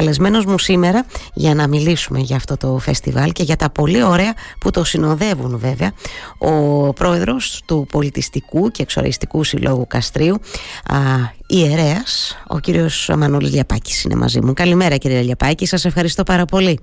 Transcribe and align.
καλεσμένος 0.00 0.44
μου 0.44 0.58
σήμερα 0.58 1.06
για 1.34 1.54
να 1.54 1.68
μιλήσουμε 1.68 2.18
για 2.18 2.36
αυτό 2.36 2.56
το 2.56 2.78
φεστιβάλ 2.78 3.32
και 3.32 3.42
για 3.42 3.56
τα 3.56 3.70
πολύ 3.70 4.02
ωραία 4.02 4.34
που 4.60 4.70
το 4.70 4.84
συνοδεύουν 4.84 5.58
βέβαια 5.58 5.92
ο 6.38 6.52
πρόεδρος 6.92 7.62
του 7.66 7.86
Πολιτιστικού 7.90 8.70
και 8.70 8.82
Εξοριστικού 8.82 9.44
Συλλόγου 9.44 9.86
Καστρίου 9.86 10.34
α, 10.86 10.96
ιερέας, 11.46 12.42
ο 12.48 12.58
κύριος 12.58 13.10
Μανώλης 13.16 13.52
Λιαπάκης 13.52 14.04
είναι 14.04 14.14
μαζί 14.14 14.40
μου. 14.40 14.52
Καλημέρα 14.52 14.96
κύριε 14.96 15.20
Λιαπάκη, 15.20 15.66
σας 15.66 15.84
ευχαριστώ 15.84 16.22
πάρα 16.22 16.44
πολύ. 16.44 16.80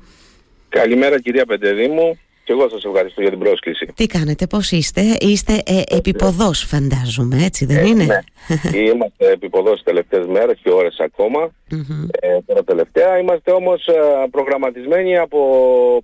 Καλημέρα 0.69 1.19
κυρία 1.21 1.45
Πεντεδήμου. 1.45 2.17
Και 2.47 2.53
εγώ 2.53 2.69
σας 2.69 2.83
ευχαριστώ 2.83 3.21
για 3.21 3.29
την 3.29 3.39
πρόσκληση. 3.39 3.85
Τι 3.95 4.05
κάνετε, 4.05 4.47
πώς 4.47 4.71
είστε, 4.71 5.01
είστε 5.19 5.53
ε, 5.65 5.81
επιποδός 5.97 6.59
φαντάζομαι, 6.59 7.43
έτσι 7.43 7.65
δεν 7.65 7.77
ε, 7.77 7.87
είναι; 7.87 8.05
Ναι, 8.05 8.79
είμαστε 8.89 9.31
επιποδός 9.31 9.73
τις 9.73 9.83
τελευταίες 9.83 10.25
μέρες 10.25 10.59
και 10.63 10.69
ώρες 10.69 10.99
ακόμα. 10.99 11.51
ε, 12.19 12.37
τώρα 12.45 12.63
τελευταία. 12.63 13.17
Είμαστε 13.19 13.51
όμως 13.51 13.87
ε, 13.87 13.93
προγραμματισμένοι 14.31 15.17
από 15.17 15.39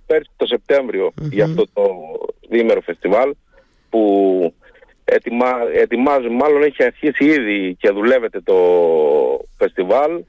πέρσι 0.06 0.30
το 0.36 0.46
σεπτεμβριο 0.46 1.12
για 1.30 1.44
αυτό 1.44 1.64
το 1.72 1.82
διήμερο 2.48 2.80
φεστιβάλ 2.80 3.34
που 3.90 4.00
ετοιμα, 5.04 5.50
ετοιμάζουμε, 5.74 6.34
μάλλον 6.34 6.62
έχει 6.62 6.84
αρχίσει 6.84 7.24
ήδη 7.24 7.76
και 7.80 7.90
δουλεύεται 7.90 8.40
το 8.40 8.56
φεστιβάλ 9.58 10.22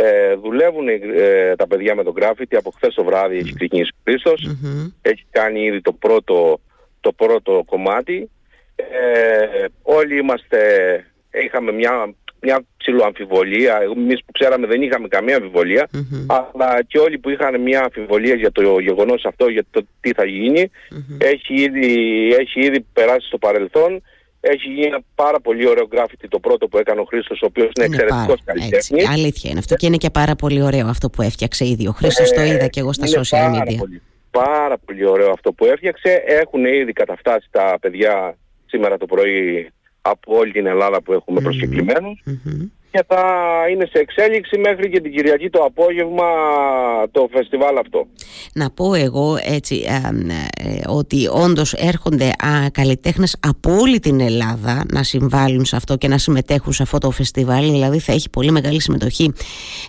ε, 0.00 0.34
δουλεύουν 0.34 0.88
ε, 0.88 1.54
τα 1.56 1.66
παιδιά 1.66 1.94
με 1.94 2.02
το 2.02 2.12
γκράφιτι. 2.12 2.56
Από 2.56 2.70
χθες 2.70 2.94
το 2.94 3.04
βράδυ 3.04 3.36
έχει 3.36 3.54
ξεκινήσει 3.54 3.90
ο 3.94 4.00
Χρήστος. 4.04 4.50
Έχει 5.02 5.24
κάνει 5.30 5.64
ήδη 5.64 5.80
το 5.80 5.92
πρώτο, 5.92 6.60
το 7.00 7.12
πρώτο 7.12 7.62
κομμάτι. 7.66 8.30
Ε, 8.76 9.64
όλοι 9.82 10.18
είμαστε 10.18 10.58
είχαμε 11.44 11.72
μια, 11.72 12.14
μια 12.40 12.64
ψηλό 12.76 13.04
αμφιβολία 13.04 13.80
εμείς 13.96 14.24
που 14.24 14.32
ξέραμε 14.32 14.66
δεν 14.66 14.82
είχαμε 14.82 15.08
καμία 15.08 15.40
αλλά 16.26 16.82
και 16.86 16.98
όλοι 16.98 17.18
που 17.18 17.30
είχαν 17.30 17.60
μια 17.60 17.80
αμφιβολία 17.82 18.34
για 18.34 18.52
το 18.52 18.78
γεγονός 18.78 19.24
αυτό 19.24 19.48
για 19.48 19.64
το 19.70 19.86
τι 20.00 20.12
θα 20.12 20.24
γίνει 20.24 20.70
έχει, 21.18 21.54
ήδη, 21.54 22.28
έχει 22.38 22.60
ήδη 22.60 22.80
περάσει 22.92 23.26
στο 23.26 23.38
παρελθόν 23.38 24.02
έχει 24.40 24.68
γίνει 24.68 24.86
ένα 24.86 25.00
πάρα 25.14 25.40
πολύ 25.40 25.68
ωραίο 25.68 25.86
γκράφιτι 25.86 26.28
το 26.28 26.38
πρώτο 26.38 26.68
που 26.68 26.78
έκανε 26.78 27.00
ο 27.00 27.04
Χρήστος, 27.04 27.42
ο 27.42 27.46
οποίος 27.46 27.70
είναι, 27.76 27.86
είναι 27.86 27.96
εξαιρετικός 27.96 28.40
καλλιτέχνης. 28.44 29.08
Αλήθεια 29.08 29.50
είναι 29.50 29.58
αυτό. 29.58 29.74
Και 29.74 29.86
είναι 29.86 29.96
και 29.96 30.10
πάρα 30.10 30.34
πολύ 30.34 30.62
ωραίο 30.62 30.86
αυτό 30.86 31.10
που 31.10 31.22
έφτιαξε 31.22 31.66
ήδη. 31.66 31.86
Ο 31.86 31.92
Χρήστος 31.92 32.30
ε, 32.30 32.34
το 32.34 32.42
είδα 32.42 32.66
και 32.66 32.80
εγώ 32.80 32.92
στα 32.92 33.06
social 33.06 33.28
πάρα 33.30 33.62
media. 33.62 33.76
Πολύ, 33.78 34.02
πάρα 34.30 34.78
πολύ 34.78 35.06
ωραίο 35.06 35.30
αυτό 35.30 35.52
που 35.52 35.64
έφτιαξε. 35.64 36.22
Έχουν 36.26 36.64
ήδη 36.64 36.92
καταφτάσει 36.92 37.48
τα 37.50 37.78
παιδιά 37.80 38.36
σήμερα 38.66 38.96
το 38.96 39.06
πρωί 39.06 39.70
από 40.00 40.36
όλη 40.36 40.52
την 40.52 40.66
Ελλάδα 40.66 41.02
που 41.02 41.12
έχουμε 41.12 41.40
mm 41.44 42.68
και 42.90 43.04
θα 43.06 43.22
είναι 43.70 43.86
σε 43.92 43.98
εξέλιξη 43.98 44.58
μέχρι 44.58 44.90
και 44.90 45.00
την 45.00 45.12
Κυριακή 45.12 45.50
το 45.50 45.62
απόγευμα 45.64 46.24
το 47.10 47.28
φεστιβάλ 47.32 47.76
αυτό. 47.76 48.06
Να 48.54 48.70
πω 48.70 48.94
εγώ 48.94 49.38
έτσι 49.44 49.84
ε, 49.86 50.80
ότι 50.86 51.28
όντως 51.32 51.72
έρχονται 51.72 52.26
α, 52.26 52.70
καλλιτέχνες 52.72 53.36
από 53.40 53.76
όλη 53.80 53.98
την 53.98 54.20
Ελλάδα 54.20 54.84
να 54.92 55.02
συμβάλλουν 55.02 55.64
σε 55.64 55.76
αυτό 55.76 55.96
και 55.96 56.08
να 56.08 56.18
συμμετέχουν 56.18 56.72
σε 56.72 56.82
αυτό 56.82 56.98
το 56.98 57.10
φεστιβάλ. 57.10 57.70
Δηλαδή 57.70 57.98
θα 57.98 58.12
έχει 58.12 58.30
πολύ 58.30 58.50
μεγάλη 58.50 58.80
συμμετοχή 58.80 59.32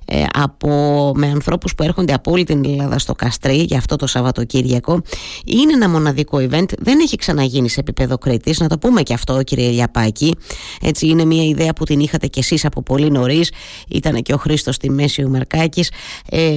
ε, 0.05 0.23
από, 0.33 0.69
με 1.15 1.27
ανθρώπους 1.27 1.75
που 1.75 1.83
έρχονται 1.83 2.13
από 2.13 2.31
όλη 2.31 2.43
την 2.43 2.65
Ελλάδα 2.65 2.99
στο 2.99 3.13
Καστρί 3.13 3.55
για 3.55 3.77
αυτό 3.77 3.95
το 3.95 4.07
Σαββατοκύριακο. 4.07 5.01
Είναι 5.45 5.73
ένα 5.73 5.89
μοναδικό 5.89 6.37
event 6.37 6.73
δεν 6.79 6.99
έχει 6.99 7.15
ξαναγίνει 7.15 7.69
σε 7.69 7.79
επίπεδο 7.79 8.17
Κρήτης. 8.17 8.59
Να 8.59 8.67
το 8.67 8.77
πούμε 8.77 9.01
και 9.01 9.13
αυτό 9.13 9.43
κύριε 9.43 9.69
Λιαπάκη. 9.69 10.35
Έτσι 10.81 11.07
είναι 11.07 11.25
μια 11.25 11.43
ιδέα 11.43 11.73
που 11.73 11.83
την 11.83 11.99
είχατε 11.99 12.27
κι 12.27 12.39
εσείς 12.39 12.65
από 12.65 12.83
πολύ 12.91 13.09
νωρίς. 13.11 13.51
Ήταν 13.89 14.21
και 14.21 14.33
ο 14.33 14.37
Χρήστος 14.37 14.75
στη 14.75 14.89
μέση 14.89 15.23
ο 15.23 15.29
Μαρκάκης, 15.29 15.91
ε, 16.31 16.55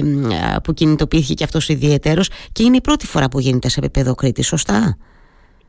που 0.63 0.73
κινητοποιήθηκε 0.73 1.33
και 1.33 1.43
αυτός 1.43 1.69
ιδιαίτερος. 1.69 2.29
Και 2.51 2.63
είναι 2.63 2.75
η 2.75 2.81
πρώτη 2.81 3.05
φορά 3.05 3.27
που 3.29 3.39
γίνεται 3.39 3.69
σε 3.69 3.79
επίπεδο 3.79 4.15
Κρήτης, 4.15 4.47
σωστά; 4.47 4.97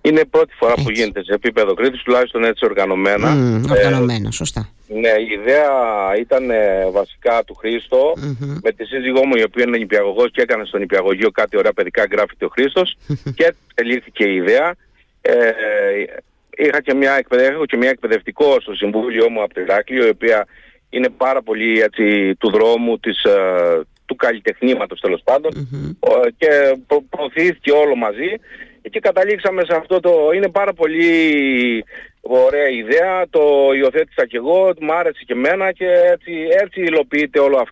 Είναι 0.00 0.20
η 0.20 0.26
πρώτη 0.26 0.52
φορά 0.60 0.74
που 0.74 0.90
γίνεται 0.90 1.24
σε 1.24 1.32
επίπεδο 1.34 1.74
Κρήτης, 1.74 2.02
τουλάχιστον 2.02 2.44
έτσι 2.44 2.64
οργανωμένα. 2.64 3.28
Mm, 3.34 3.70
οργανωμένα, 3.70 4.30
σωστά. 4.30 4.68
Ναι, 4.88 5.14
η 5.28 5.28
ιδέα 5.40 5.70
ήταν 6.20 6.50
ε, 6.50 6.90
βασικά 6.92 7.44
του 7.46 7.54
χρηστο 7.54 8.12
με 8.62 8.70
τη 8.76 8.84
σύζυγό 8.84 9.26
μου 9.26 9.34
η 9.36 9.42
οποία 9.42 9.64
είναι 9.66 9.78
νηπιαγωγός 9.78 10.30
και 10.30 10.42
έκανε 10.42 10.64
στον 10.64 10.80
νηπιαγωγείο 10.80 11.30
κάτι 11.30 11.56
ωραία 11.56 11.72
παιδικά 11.72 12.02
γράφει 12.10 12.44
ο 12.44 12.48
Χρήστος 12.48 12.96
και 13.38 13.54
ελήφθηκε 13.74 14.24
η 14.24 14.34
ιδέα. 14.34 14.74
Ε, 15.20 15.32
είχα 16.56 16.80
και 16.80 16.94
μια, 16.94 17.24
έχω 17.28 17.66
και 17.66 17.76
μια 17.76 17.88
εκπαιδευτικό 17.88 18.60
στο 18.60 18.74
Συμβούλιο 18.74 19.30
μου 19.30 19.42
από 19.42 19.54
το 19.54 19.60
Ηράκλειο 19.60 20.06
η 20.06 20.08
οποία 20.08 20.46
είναι 20.90 21.08
πάρα 21.08 21.42
πολύ 21.42 21.80
έτσι, 21.80 22.34
του 22.34 22.50
δρόμου, 22.50 22.98
της, 22.98 23.22
ε, 23.22 23.80
του 24.06 24.16
καλλιτεχνήματος 24.16 25.00
τέλος 25.00 25.22
και 26.36 26.48
προ, 26.86 27.04
προωθήθηκε 27.10 27.70
όλο 27.72 27.96
μαζί. 27.96 28.30
Και 28.90 29.00
καταλήξαμε 29.00 29.62
σε 29.64 29.74
αυτό 29.76 30.00
το... 30.00 30.30
Είναι 30.34 30.48
πάρα 30.48 30.72
πολύ 30.72 31.84
Ωραία 32.26 32.68
ιδέα, 32.68 33.26
το 33.30 33.40
υιοθέτησα 33.78 34.26
κι 34.26 34.36
εγώ, 34.36 34.72
μου 34.80 34.92
άρεσε 34.94 35.22
και 35.26 35.32
εμένα 35.32 35.72
και 35.72 35.86
έτσι, 36.12 36.32
έτσι 36.62 36.80
υλοποιείται 36.80 37.40
όλο 37.40 37.66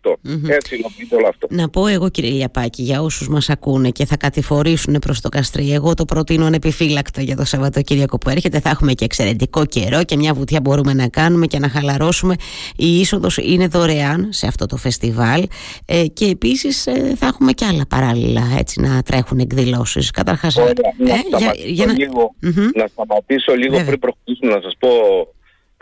Έτσι 0.48 0.76
υλοποιείται 0.76 1.16
όλο 1.16 1.26
αυτό. 1.28 1.46
Να 1.50 1.68
πω 1.68 1.86
εγώ 1.86 2.10
κύριε 2.10 2.30
Λιαπάκη 2.30 2.82
για 2.82 3.02
όσους 3.02 3.28
μας 3.28 3.50
ακούνε 3.50 3.90
και 3.90 4.04
θα 4.06 4.16
κατηφορήσουν 4.16 4.98
προς 4.98 5.20
το 5.20 5.28
Καστρί, 5.28 5.72
εγώ 5.72 5.94
το 5.94 6.04
προτείνω 6.04 6.46
ανεπιφύλακτα 6.46 7.22
για 7.22 7.36
το 7.36 7.44
Σαββατοκύριακο 7.44 8.18
που 8.18 8.28
έρχεται, 8.28 8.60
θα 8.60 8.70
έχουμε 8.70 8.92
και 8.92 9.04
εξαιρετικό 9.04 9.66
καιρό 9.66 10.04
και 10.04 10.16
μια 10.16 10.34
βουτιά 10.34 10.60
μπορούμε 10.60 10.92
να 10.94 11.08
κάνουμε 11.08 11.46
και 11.46 11.58
να 11.58 11.68
χαλαρώσουμε. 11.68 12.34
Η 12.76 13.00
είσοδος 13.00 13.36
είναι 13.36 13.66
δωρεάν 13.66 14.28
σε 14.32 14.46
αυτό 14.46 14.66
το 14.66 14.76
φεστιβάλ 14.76 15.46
ε, 15.86 16.04
και 16.12 16.26
επίσης 16.26 16.86
ε, 16.86 17.14
θα 17.16 17.26
έχουμε 17.26 17.52
και 17.52 17.64
άλλα 17.64 17.86
παράλληλα 17.88 18.42
έτσι 18.58 18.80
να 18.80 19.02
τρέχουν 19.02 19.38
εκδηλώσεις. 19.38 20.10
Καταρχάς, 20.10 20.56
ε, 20.56 20.72
να, 20.96 21.38
για, 21.38 21.52
για, 21.66 21.86
να... 21.86 21.92
Λίγο, 21.92 22.34
να 22.74 22.86
σταματήσω 22.86 23.54
λίγο 23.54 23.84
πριν 23.84 23.98
προχωρήσουμε 23.98 24.41
να 24.46 24.60
σας 24.60 24.76
πω 24.78 24.88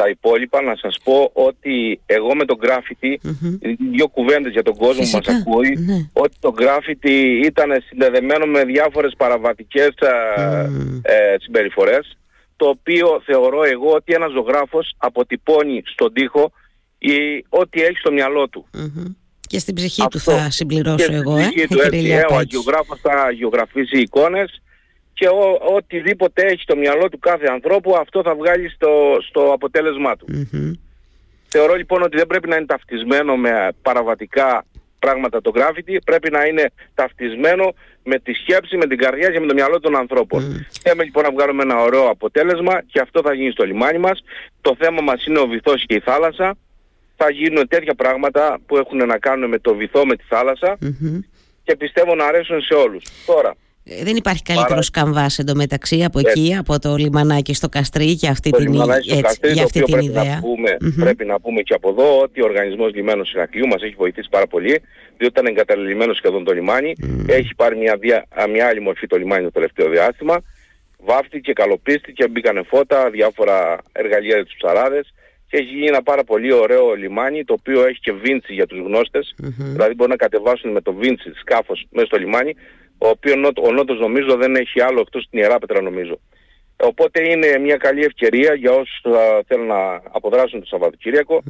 τα 0.00 0.08
υπόλοιπα, 0.08 0.62
να 0.62 0.76
σας 0.76 0.96
πω 1.04 1.30
ότι 1.32 2.00
εγώ 2.06 2.34
με 2.34 2.44
το 2.44 2.56
γκράφιτι, 2.56 3.20
δύο 3.92 4.08
κουβέντες 4.08 4.52
για 4.52 4.62
τον 4.62 4.76
κόσμο 4.76 5.02
που 5.02 5.10
μας 5.12 5.28
ακούει, 5.40 5.76
ναι. 5.76 6.08
ότι 6.12 6.36
το 6.40 6.52
γκράφιτι 6.52 7.42
ήταν 7.44 7.70
συνδεδεμένο 7.88 8.46
με 8.46 8.64
διάφορες 8.64 9.14
παραβατικές 9.16 9.88
mm. 9.98 11.00
ε, 11.02 11.34
συμπεριφορές, 11.38 12.18
το 12.56 12.68
οποίο 12.68 13.22
θεωρώ 13.24 13.64
εγώ 13.64 13.90
ότι 13.90 14.12
ένας 14.12 14.30
ζωγράφος 14.30 14.94
αποτυπώνει 14.96 15.82
στον 15.84 16.12
τοίχο 16.12 16.52
ή, 16.98 17.44
ό,τι 17.48 17.82
έχει 17.82 17.96
στο 17.96 18.12
μυαλό 18.12 18.48
του. 18.48 18.66
Και 19.40 19.58
στην 19.58 19.74
ψυχή 19.74 20.06
του 20.10 20.18
θα 20.18 20.50
συμπληρώσω 20.50 21.12
εγώ, 21.12 21.36
ε, 21.36 21.40
ψυχή 21.40 21.66
του, 21.66 21.80
έτσι, 21.80 22.08
ε, 22.08 22.24
ο 22.30 22.40
γεωγράφος 22.40 23.00
θα 23.00 23.30
γεωγραφίσει 23.30 23.98
εικόνες 23.98 24.62
και 25.20 25.28
ό, 25.28 25.74
οτιδήποτε 25.76 26.42
έχει 26.42 26.62
στο 26.62 26.76
μυαλό 26.76 27.08
του 27.08 27.18
κάθε 27.18 27.46
ανθρώπου 27.46 27.96
αυτό 27.96 28.22
θα 28.22 28.34
βγάλει 28.34 28.68
στο, 28.68 29.16
στο 29.28 29.52
αποτέλεσμά 29.52 30.16
του. 30.16 30.26
Θεωρώ 31.48 31.74
λοιπόν 31.74 32.02
ότι 32.02 32.16
δεν 32.16 32.26
πρέπει 32.26 32.48
να 32.48 32.56
είναι 32.56 32.66
ταυτισμένο 32.66 33.36
με 33.36 33.68
παραβατικά 33.82 34.64
πράγματα 34.98 35.40
το 35.40 35.50
graffiti, 35.54 35.96
πρέπει 36.04 36.30
να 36.30 36.44
είναι 36.44 36.72
ταυτισμένο 36.94 37.74
με 38.04 38.18
τη 38.18 38.32
σκέψη, 38.32 38.76
με 38.76 38.86
την 38.86 38.98
καρδιά 38.98 39.30
και 39.30 39.40
με 39.40 39.46
το 39.46 39.54
μυαλό 39.54 39.80
των 39.80 39.96
ανθρώπων. 39.96 40.40
Mm. 40.40 40.78
Θέλουμε 40.82 41.04
λοιπόν 41.04 41.22
να 41.22 41.30
βγάλουμε 41.30 41.62
ένα 41.62 41.82
ωραίο 41.82 42.08
αποτέλεσμα 42.08 42.82
και 42.86 43.00
αυτό 43.00 43.20
θα 43.22 43.34
γίνει 43.34 43.50
στο 43.50 43.64
λιμάνι 43.64 43.98
μας. 43.98 44.22
Το 44.60 44.76
θέμα 44.78 45.00
μας 45.00 45.26
είναι 45.26 45.38
ο 45.38 45.46
βυθός 45.46 45.84
και 45.86 45.94
η 45.94 46.00
θάλασσα. 46.00 46.56
Θα 47.16 47.30
γίνουν 47.30 47.68
τέτοια 47.68 47.94
πράγματα 47.94 48.58
που 48.66 48.76
έχουν 48.76 49.06
να 49.06 49.18
κάνουν 49.18 49.48
με 49.48 49.58
το 49.58 49.74
βυθό, 49.74 50.06
με 50.06 50.16
τη 50.16 50.24
θαλασσα 50.28 50.78
και 51.62 51.76
πιστεύω 51.76 52.14
να 52.14 52.24
αρέσουν 52.24 52.60
σε 52.60 52.74
όλους. 52.74 53.04
Τώρα, 53.26 53.50
ε, 53.50 53.54
δεν 54.02 54.16
υπάρχει 54.16 54.42
καλύτερος 54.42 54.90
Παρα... 54.90 55.26
εντωμεταξύ 55.36 56.04
από 56.04 56.18
εκεί, 56.18 56.56
από 56.58 56.78
το 56.78 56.94
λιμανάκι 56.96 57.54
στο 57.54 57.68
Καστρί 57.68 58.04
για 58.04 58.30
αυτή 58.30 58.50
το 58.50 58.56
την, 58.56 58.80
έτσι, 58.90 59.20
Καστρί, 59.20 59.52
για 59.52 59.64
αυτή 59.64 59.82
την 59.82 59.92
πρέπει 59.92 60.04
ιδέα. 60.04 60.34
Να 60.34 60.40
πούμε, 60.40 60.76
Πρέπει 60.98 61.24
να 61.24 61.40
πούμε 61.40 61.60
και 61.60 61.74
από 61.74 61.88
εδώ 61.88 62.20
ότι 62.20 62.42
ο 62.42 62.44
Οργανισμός 62.44 62.94
Λιμένου 62.94 63.22
Ηρακλείου 63.34 63.66
μας 63.66 63.82
έχει 63.82 63.94
βοηθήσει 63.96 64.28
πάρα 64.30 64.46
πολύ, 64.46 64.82
διότι 65.16 65.32
ήταν 65.32 65.46
εγκαταλελειμμένο 65.46 66.12
σχεδόν 66.14 66.44
το 66.44 66.52
λιμάνι. 66.52 66.92
Έχει 67.26 67.54
πάρει 67.56 67.76
μια, 67.76 67.96
δια, 67.96 68.26
μια 68.52 68.66
άλλη 68.66 68.80
μορφή 68.80 69.06
το 69.06 69.16
λιμάνι 69.16 69.44
το 69.44 69.50
τελευταίο 69.50 69.88
διάστημα. 69.88 70.42
Βάφτηκε, 71.04 71.52
καλοπίστηκε, 71.52 72.28
μπήκανε 72.28 72.62
φώτα, 72.62 73.10
διάφορα 73.10 73.78
εργαλεία 73.92 74.34
για 74.34 74.44
τους 74.44 74.54
ψαράδες 74.56 75.14
και 75.50 75.56
έχει 75.56 75.72
γίνει 75.74 75.86
ένα 75.86 76.02
πάρα 76.02 76.24
πολύ 76.24 76.52
ωραίο 76.52 76.94
λιμάνι 76.94 77.44
το 77.44 77.54
οποίο 77.58 77.86
έχει 77.86 78.00
και 78.00 78.12
βίντσι 78.12 78.52
για 78.52 78.66
τους 78.66 78.78
γνώστες 78.78 79.34
δηλαδή 79.56 79.94
μπορούν 79.94 80.10
να 80.10 80.16
κατεβάσουν 80.16 80.70
με 80.70 80.80
το 80.80 80.92
βίντσι 80.92 81.32
σκάφος 81.40 81.86
μέσα 81.90 82.06
στο 82.06 82.18
λιμάνι 82.18 82.54
ο 83.00 83.08
οποίος 83.08 83.36
ο 83.62 83.72
Νότος 83.72 83.98
νομίζω 83.98 84.36
δεν 84.36 84.54
έχει 84.54 84.80
άλλο 84.82 85.00
εκτός 85.00 85.26
την 85.30 85.38
Ιερά 85.38 85.58
Πέτρα 85.58 85.80
νομίζω. 85.80 86.20
Οπότε 86.76 87.30
είναι 87.30 87.58
μια 87.58 87.76
καλή 87.76 88.02
ευκαιρία 88.04 88.54
για 88.54 88.72
όσους 88.72 89.00
θέλουν 89.46 89.66
να 89.66 90.02
αποδράσουν 90.10 90.60
το 90.60 90.66
σαββατοκυριακο 90.66 91.42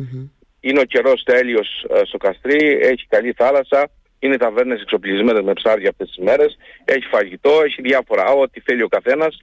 Είναι 0.61 0.81
ο 0.81 0.85
καιρός 0.85 1.23
τέλειος 1.23 1.87
στο 2.05 2.17
Καστρί, 2.17 2.79
έχει 2.83 3.07
καλή 3.09 3.33
θάλασσα, 3.33 3.91
είναι 4.19 4.37
ταβέρνες 4.37 4.81
εξοπλισμένες 4.81 5.43
με 5.43 5.53
ψάρια 5.53 5.89
αυτές 5.89 6.09
τις 6.09 6.25
μέρες, 6.25 6.57
έχει 6.85 7.05
φαγητό, 7.05 7.61
έχει 7.65 7.83
διάφορα, 7.83 8.33
ό,τι 8.33 8.61
θέλει 8.61 8.83
ο 8.83 8.89
καθένας 8.89 9.39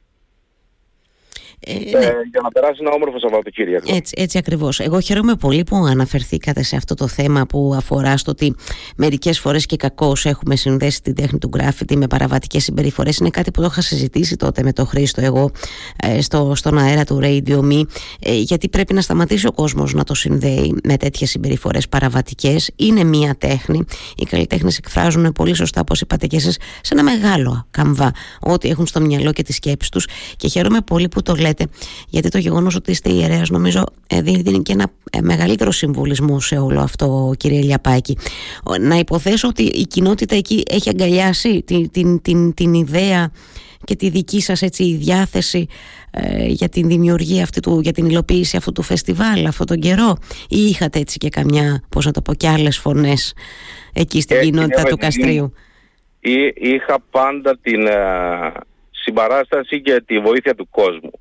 ε, 1.60 1.74
ναι. 1.74 2.00
για 2.32 2.42
να 2.44 2.50
περάσει 2.50 2.78
ένα 2.82 2.92
όμορφο 2.92 3.20
Σαββατοκύριακο. 3.20 3.96
Έτσι, 3.96 4.14
έτσι 4.18 4.38
ακριβώς. 4.38 4.80
Εγώ 4.80 5.00
χαίρομαι 5.00 5.36
πολύ 5.36 5.64
που 5.64 5.76
αναφερθήκατε 5.76 6.64
σε 6.64 6.76
αυτό 6.76 6.94
το 6.94 7.08
θέμα 7.08 7.46
που 7.46 7.74
αφορά 7.78 8.18
στο 8.18 8.32
ότι 8.32 8.56
μερικές 8.98 9.40
φορές 9.40 9.66
και 9.66 9.76
κακώς 9.76 10.26
έχουμε 10.26 10.56
συνδέσει 10.56 11.02
την 11.02 11.16
τέχνη 11.16 11.40
του 11.40 11.48
γκράφιτι 11.48 11.98
με 11.98 12.08
παραβατικές 12.08 12.64
συμπεριφορές. 12.64 13.18
Είναι 13.18 13.30
κάτι 13.30 13.52
που 13.52 13.62
το 13.62 13.68
είχα 13.72 13.82
συζητήσει 13.82 14.36
τότε 14.36 14.64
με 14.64 14.74
τον 14.74 14.88
Χρήστο 14.88 15.22
εγώ 15.22 15.52
στο, 16.20 16.52
στον 16.56 16.78
αέρα 16.78 17.04
του 17.04 17.20
Radio 17.24 17.60
Me 17.60 17.82
γιατί 18.20 18.70
πρέπει 18.70 18.94
να 18.94 19.02
σταματήσει 19.02 19.48
ο 19.48 19.52
κόσμος 19.52 19.94
να 19.94 20.04
το 20.04 20.14
συνδέει 20.14 20.76
με 20.84 20.98
τέτοιες 20.98 21.30
συμπεριφορές 21.30 21.90
παραβατικές. 21.90 22.72
Είναι 22.76 23.04
μία 23.04 23.36
τέχνη. 23.38 23.84
Οι 24.18 24.26
καλλιτέχνες 24.26 24.78
εκφράζουν 24.78 25.32
πολύ 25.32 25.54
σωστά, 25.54 25.82
όπως 25.82 26.02
είπατε 26.02 26.28
και 26.28 26.36
εσείς, 26.36 26.58
σε 26.82 26.94
ένα 26.94 27.04
μεγάλο 27.04 27.68
καμβά 27.72 28.12
ό,τι 28.40 28.70
έχουν 28.70 28.88
στο 28.88 29.00
μυαλό 29.02 29.32
και 29.32 29.44
τις 29.44 29.56
σκέψεις 29.56 29.90
τους. 29.90 30.08
Και 30.36 30.48
χαίρομαι 30.48 30.82
πολύ 30.82 31.08
που 31.08 31.22
το 31.22 31.36
λέτε, 31.36 31.47
γιατί 32.10 32.30
το 32.30 32.38
γεγονός 32.38 32.76
ότι 32.76 32.92
είστε 32.92 33.12
ιερέας, 33.12 33.50
νομίζω, 33.50 33.84
ε, 34.08 34.22
δίνει 34.22 34.62
και 34.62 34.72
ένα 34.72 34.92
ε, 35.12 35.22
μεγαλύτερο 35.22 35.72
συμβολισμό 35.72 36.40
σε 36.40 36.58
όλο 36.58 36.80
αυτό, 36.80 37.34
κύριε 37.38 37.62
Λιαπάκη. 37.62 38.18
Να 38.80 38.96
υποθέσω 38.96 39.48
ότι 39.48 39.64
η 39.64 39.86
κοινότητα 39.86 40.36
εκεί 40.36 40.64
έχει 40.70 40.90
αγκαλιάσει 40.90 41.64
την, 41.66 41.92
την, 41.92 42.22
την, 42.22 42.54
την 42.54 42.74
ιδέα 42.74 43.32
και 43.84 43.96
τη 43.96 44.10
δική 44.10 44.42
σας 44.42 44.62
έτσι 44.62 44.96
διάθεση 44.96 45.68
ε, 46.12 46.46
για 46.46 46.70
την 46.70 46.88
δημιουργία 46.88 47.44
αυτή 47.44 47.60
του, 47.60 47.80
για 47.80 47.92
την 47.92 48.06
υλοποίηση 48.06 48.58
αυτού 48.58 48.72
του 48.72 48.82
φεστιβάλ 48.82 49.46
αυτόν 49.46 49.66
τον 49.66 49.80
καιρό 49.80 50.18
ή 50.50 50.58
είχατε 50.58 51.00
έτσι 51.00 51.18
και 51.18 51.30
καμιά, 51.30 51.84
πώς 51.90 52.06
να 52.06 52.12
το 52.12 52.22
πω, 52.22 52.34
και 52.34 52.48
άλλες 52.48 52.78
φωνές 52.78 53.34
εκεί 53.94 54.22
στην 54.22 54.40
κοινότητα 54.40 54.84
του 54.84 54.98
Καστρίου; 54.98 55.54
Είχα 56.56 57.02
πάντα 57.12 57.58
την 57.62 57.88
ε, 57.88 57.94
συμπαράσταση 58.92 59.82
και 59.82 60.04
τη 60.06 60.20
βοήθεια 60.20 60.56
του 60.56 60.68
κόσμου. 60.70 61.12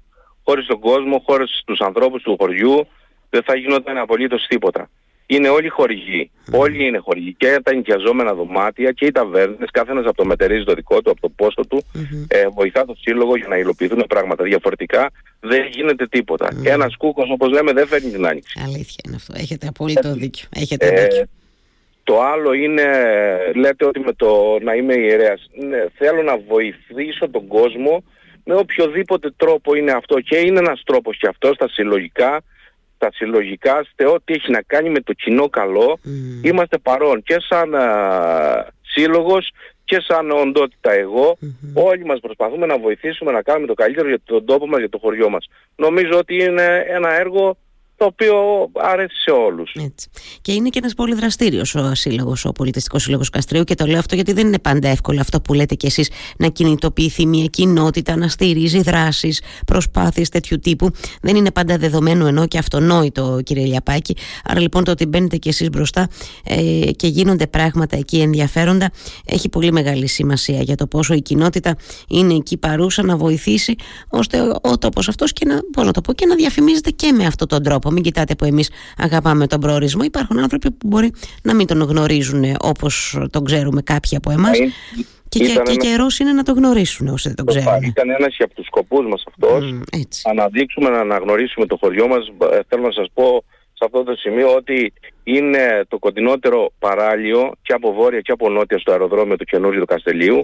Χωρίς 0.47 0.67
τον 0.67 0.79
κόσμο, 0.79 1.23
χωρίς 1.27 1.63
τους 1.67 1.81
ανθρώπους 1.81 2.23
του 2.23 2.37
χωριού 2.41 2.87
δεν 3.31 3.43
θα 3.43 3.57
γινόταν 3.57 3.99
απολύτως 3.99 4.47
τίποτα 4.49 4.89
είναι 5.27 5.49
όλοι 5.49 5.69
χορηγοί. 5.69 6.31
Όλοι 6.51 6.87
είναι 6.87 6.99
χορηγοί. 6.99 7.35
Και 7.39 7.61
τα 7.63 7.71
ενοικιαζόμενα 7.71 8.35
δωμάτια 8.35 8.93
και 8.93 9.07
οι 9.07 9.11
ταβέρνες, 9.11 9.71
κάθε 9.73 9.91
ένας 9.91 10.05
από 10.05 10.17
το 10.17 10.25
μετερίζει 10.25 10.65
το 10.65 10.75
δικό 10.75 11.03
του, 11.03 11.11
από 11.11 11.21
το 11.21 11.29
πόσο 11.29 11.67
του, 11.69 11.85
ε, 12.29 12.47
βοηθά 12.49 12.85
το 12.85 12.95
σύλλογο 13.01 13.37
για 13.37 13.49
να 13.49 13.57
υλοποιηθούν 13.57 14.05
πράγματα. 14.09 14.45
Διαφορετικά 14.45 15.11
δεν 15.41 15.67
γίνεται 15.71 16.07
τίποτα. 16.07 16.49
Και 16.63 16.71
ένας 16.71 16.97
κούκος, 16.97 17.31
όπως 17.31 17.51
λέμε, 17.51 17.73
δεν 17.73 17.87
φέρνει 17.87 18.11
την 18.11 18.27
άνοιξη. 18.27 18.61
Αλήθεια 18.65 19.03
είναι 19.07 19.17
αυτό. 19.17 19.35
Έχετε 19.37 19.67
απόλυτο 19.67 20.15
δίκιο. 20.15 20.49
Έχετε 20.55 20.87
ε, 20.87 21.03
δίκιο. 21.03 21.25
Το 22.05 22.21
άλλο 22.21 22.53
είναι, 22.53 22.85
λέτε 23.55 23.85
ότι 23.85 24.01
με 24.01 24.13
το 24.13 24.59
να 24.63 24.75
είμαι 24.75 24.95
ιερέας, 24.95 25.49
ναι, 25.69 25.85
θέλω 25.95 26.23
να 26.23 26.39
βοηθήσω 26.39 27.31
τον 27.31 27.47
κόσμο 27.47 28.05
με 28.49 28.55
οποιοδήποτε 28.55 29.31
τρόπο 29.37 29.75
είναι 29.75 29.93
αυτό. 29.93 30.21
Και 30.21 30.37
είναι 30.37 30.59
ένας 30.59 30.83
τρόπος 30.85 31.17
και 31.17 31.27
αυτός 31.27 31.55
στα 31.55 31.69
συλλογικά, 31.69 32.43
τα 32.99 33.09
συλλογικά, 33.13 33.85
σε 33.97 34.07
ό,τι 34.07 34.35
έχει 34.35 34.51
να 34.51 34.63
κάνει 34.63 34.91
με 34.91 35.01
το 35.01 35.13
κοινό 35.13 35.49
καλό, 35.49 35.99
είμαστε 36.43 36.79
παρόν 36.79 37.23
και 37.23 37.37
σαν 37.49 37.75
α, 37.75 38.73
σύλλογος 38.83 39.51
και 39.85 40.01
σαν 40.01 40.31
οντότητα 40.31 40.91
όλοι 41.75 42.05
μας 42.05 42.21
προσπαθούμε 42.21 42.67
να 42.67 42.79
βοηθήσουμε 42.79 43.33
να 43.33 43.43
κάνουμε 43.43 43.67
το 43.67 43.75
καλύτερο 43.75 44.09
για 44.09 44.21
τον 44.25 44.45
τόπο 44.45 44.67
μας, 44.67 44.79
για 44.79 44.89
το 44.89 44.99
χωριό 44.99 45.29
μας. 45.31 45.47
Νομίζω 45.77 46.19
ότι 46.19 46.35
είναι 46.35 46.85
ένα 46.89 47.19
έργο 47.21 47.57
το 47.97 48.05
οποίο 48.05 48.35
άρεσε 48.75 49.17
σε 49.25 49.31
όλους. 49.31 49.73
Έτσι. 49.75 50.09
Και 50.41 50.53
είναι 50.53 50.69
και 50.69 50.79
ένας 50.79 50.95
πολύ 50.95 51.15
δραστήριος 51.15 51.75
ο 51.75 51.95
σύλλογος, 51.95 52.45
ο 52.45 52.53
πολιτιστικός 52.53 53.03
σύλλογος 53.03 53.31
Καστρίου 53.31 53.65
και 53.65 53.75
το 53.75 53.87
λέω 53.87 53.99
αυτό 53.99 54.15
γιατί 54.15 54.33
δεν 54.33 54.47
είναι 54.47 54.59
πάντα 54.59 54.89
εύκολο 54.89 55.21
αυτό 55.21 55.41
που 55.41 55.55
λέτε 55.55 55.75
κι 55.75 55.87
εσείς 55.87 56.11
να 56.39 56.49
κινητοποιηθεί 56.49 57.27
μια 57.27 57.45
κοινότητα, 57.45 58.17
να 58.17 58.29
στηρίζει 58.29 58.81
δράσεις, 58.81 59.43
προσπάθειες 59.67 60.29
τέτοιου 60.29 60.59
τύπου. 60.59 60.91
Δεν 61.23 61.37
είναι 61.37 61.51
πάντα 61.51 61.77
δεδομένο 61.77 62.27
ενώ 62.27 62.47
και 62.47 62.59
αυτονόητο 62.59 63.41
κύριε 63.45 63.65
Λιαπάκη. 63.65 64.17
Άρα 64.45 64.61
λοιπόν 64.61 64.85
το 64.85 64.91
ότι 64.91 65.07
μπαίνετε 65.07 65.37
κι 65.37 65.49
εσείς 65.49 65.69
μπροστά 65.69 66.09
ε, 66.45 66.91
και 66.97 67.07
γίνονται 67.07 67.47
πράγματα 67.47 67.97
εκεί 67.97 68.19
ενδιαφέροντα 68.21 68.91
έχει 69.25 69.49
πολύ 69.49 69.73
μεγάλη 69.73 70.07
σημασία 70.07 70.63
για 70.63 70.75
το 70.77 70.87
πόσο 70.87 71.15
η 71.15 71.23
κοινότητα 71.23 71.77
είναι 72.09 72.35
εκεί 72.35 72.57
παρούσα 72.57 73.03
να 73.03 73.17
βοηθήσει 73.17 73.77
ώστε 74.09 74.41
ο 74.61 74.79
τόπος 74.79 75.09
αυτός 75.09 75.33
και 75.33 75.45
να, 75.47 75.61
πώς 75.73 75.87
να 75.87 75.93
το 75.93 76.01
πω, 76.01 76.13
και 76.13 76.27
να 76.27 76.35
διαφημίζεται 76.35 76.91
και 76.91 77.13
με 77.13 77.27
αυτόν 77.27 77.49
τον 77.49 77.63
τρόπο. 77.87 77.95
Μην 77.95 78.03
κοιτάτε 78.03 78.35
που 78.35 78.45
εμείς 78.45 78.71
αγαπάμε 78.99 79.47
τον 79.47 79.61
προορισμό. 79.61 80.03
Υπάρχουν 80.03 80.39
άνθρωποι 80.39 80.71
που 80.71 80.87
μπορεί 80.87 81.13
να 81.43 81.55
μην 81.55 81.67
τον 81.67 81.83
γνωρίζουν 81.83 82.45
όπως 82.61 83.19
τον 83.31 83.45
ξέρουμε 83.45 83.83
κάποιοι 83.83 84.17
από 84.17 84.31
εμάς. 84.31 84.59
Και, 85.29 85.39
και, 85.39 85.61
και 85.65 85.77
καιρός 85.77 86.19
είναι 86.19 86.33
να 86.33 86.43
το 86.43 86.53
γνωρίσουν 86.53 87.09
όσοι 87.09 87.29
δεν 87.29 87.37
τον 87.37 87.47
ξέρουν. 87.47 87.83
Ήταν 87.83 88.11
ένας 88.11 88.37
από 88.39 88.55
τους 88.55 88.67
σκοπούς 88.67 89.07
μας 89.07 89.23
αυτός. 89.29 89.75
Mm, 89.75 90.01
να 90.25 90.31
αναδείξουμε, 90.31 90.89
να 90.89 90.99
αναγνωρίσουμε 91.01 91.67
το 91.67 91.77
χωριό 91.81 92.09
μας. 92.09 92.27
Ε, 92.53 92.59
θέλω 92.69 92.83
να 92.83 92.93
σας 92.93 93.07
πω 93.15 93.45
σε 93.73 93.85
αυτό 93.85 94.03
το 94.03 94.15
σημείο 94.15 94.55
ότι 94.55 94.93
είναι 95.23 95.85
το 95.89 95.99
κοντινότερο 95.99 96.73
παράλιο 96.79 97.53
και 97.63 97.73
από 97.73 97.93
βόρεια 97.93 98.21
και 98.21 98.33
από 98.33 98.51
νότια 98.51 98.79
στο 98.79 98.93
αεροδρόμιο 98.93 99.37
του 99.37 99.45
καινούριου 99.45 99.81
του 99.81 99.87
καστελιου 99.87 100.41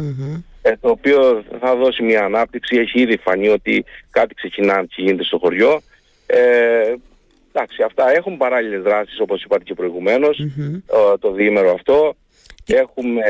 ε, 0.63 0.73
το 0.81 0.89
οποίο 0.89 1.43
θα 1.61 1.77
δώσει 1.77 2.03
μια 2.03 2.25
ανάπτυξη. 2.25 2.77
Έχει 2.77 3.01
ήδη 3.01 3.17
φανεί 3.17 3.49
ότι 3.49 3.85
κάτι 4.11 4.35
ξεκινά 4.35 4.85
και 4.85 5.03
γίνεται 5.03 5.25
στο 5.25 5.39
χωριό. 5.39 5.81
Ε, 6.27 6.95
Εντάξει, 7.53 7.83
αυτά 7.83 8.11
έχουν 8.11 8.37
παράλληλες 8.37 8.83
δράσεις 8.83 9.21
όπως 9.21 9.43
είπατε 9.43 9.65
και 9.65 9.75
προηγουμένως, 9.75 10.47
το 11.19 11.33
διήμερο 11.33 11.73
αυτό. 11.73 12.15
Έχουμε, 12.67 13.21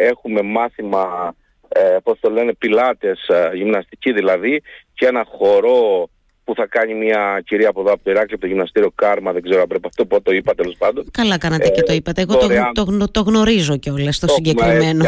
έχουμε 0.00 0.42
μάθημα, 0.42 1.34
ε, 1.68 1.96
πώς 2.02 2.18
το 2.20 2.30
λένε, 2.30 2.54
πιλάτες, 2.54 3.28
ε, 3.28 3.50
γυμναστική 3.54 4.12
δηλαδή, 4.12 4.62
και 4.94 5.06
ένα 5.06 5.24
χορό 5.28 6.08
που 6.44 6.54
θα 6.54 6.66
κάνει 6.66 6.94
μια 6.94 7.42
κυρία 7.44 7.68
από 7.68 7.80
εδώ 7.80 7.92
από 7.92 8.04
το 8.04 8.10
Ηράκλειο 8.10 8.34
από 8.34 8.40
το 8.40 8.46
γυμναστήριο 8.46 8.90
Κάρμα, 8.94 9.32
δεν 9.32 9.42
ξέρω 9.42 9.60
αν 9.60 9.66
πρέπει 9.66 9.86
αυτό 9.86 10.06
που 10.06 10.22
το 10.22 10.32
είπα 10.32 10.54
τέλος 10.54 10.74
πάντων. 10.78 11.10
Καλά 11.10 11.38
κάνατε 11.38 11.68
και 11.68 11.82
το 11.82 11.92
ε, 11.92 11.94
είπατε. 11.94 12.20
Εγώ 12.20 12.36
το, 12.36 12.48
το, 12.72 13.10
το, 13.10 13.20
γνωρίζω 13.20 13.76
κιόλας 13.76 14.18
το, 14.18 14.26
το 14.26 14.32
συγκεκριμένο. 14.32 15.04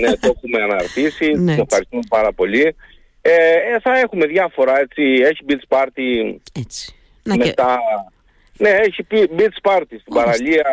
ναι, 0.00 0.16
το 0.20 0.34
έχουμε 0.36 0.62
αναρτήσει. 0.62 1.32
ναι, 1.44 1.52
ευχαριστούμε 1.52 2.02
πάρα 2.08 2.32
πολύ. 2.32 2.76
Ε, 3.20 3.30
ε, 3.74 3.80
θα 3.82 3.98
έχουμε 3.98 4.26
διάφορα 4.26 4.80
έτσι. 4.80 5.02
Έχει 5.02 5.44
beach 5.48 5.78
party. 5.78 6.36
Έτσι. 6.60 6.94
Μετά... 7.24 7.78
Ναι, 8.58 8.68
έχει 8.68 9.06
beach 9.10 9.70
party 9.70 9.96
στην 10.00 10.14
παραλία 10.14 10.64